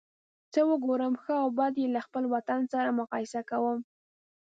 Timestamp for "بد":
1.59-1.73